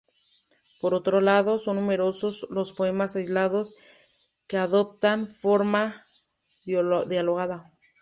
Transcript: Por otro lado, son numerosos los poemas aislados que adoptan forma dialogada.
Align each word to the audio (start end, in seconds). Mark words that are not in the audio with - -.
Por 0.81 0.95
otro 0.95 1.21
lado, 1.21 1.59
son 1.59 1.75
numerosos 1.75 2.47
los 2.49 2.73
poemas 2.73 3.15
aislados 3.15 3.75
que 4.47 4.57
adoptan 4.57 5.29
forma 5.29 6.07
dialogada. 6.65 7.71